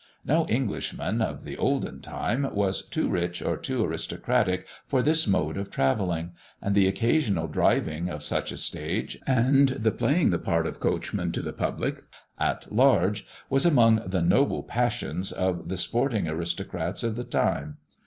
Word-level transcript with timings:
No 0.25 0.47
Englishman, 0.47 1.21
of 1.21 1.43
the 1.43 1.57
olden 1.59 2.01
time, 2.01 2.41
was 2.55 2.81
too 2.81 3.07
rich 3.07 3.39
or 3.43 3.55
too 3.55 3.85
aristocratic 3.85 4.65
for 4.87 5.03
this 5.03 5.27
mode 5.27 5.57
of 5.57 5.69
travelling; 5.69 6.31
and 6.59 6.73
the 6.73 6.87
occasional 6.87 7.47
driving 7.47 8.09
of 8.09 8.23
such 8.23 8.51
a 8.51 8.57
stage, 8.57 9.19
and 9.27 9.69
the 9.69 9.91
playing 9.91 10.31
the 10.31 10.39
part 10.39 10.65
of 10.65 10.79
coachman 10.79 11.31
to 11.33 11.43
the 11.43 11.53
public 11.53 12.03
at 12.39 12.73
large, 12.73 13.27
was 13.47 13.63
among 13.63 13.97
the 14.07 14.23
"noble 14.23 14.63
passions" 14.63 15.31
of 15.31 15.69
the 15.69 15.77
sporting 15.77 16.27
aristocrats 16.27 17.03
of 17.03 17.15
the 17.15 17.23
time. 17.23 17.77